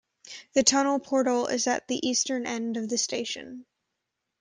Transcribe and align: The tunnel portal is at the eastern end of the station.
The 0.53 0.63
tunnel 0.63 0.97
portal 0.97 1.45
is 1.45 1.67
at 1.67 1.87
the 1.87 1.99
eastern 2.09 2.47
end 2.47 2.75
of 2.75 2.89
the 2.89 2.97
station. 2.97 3.67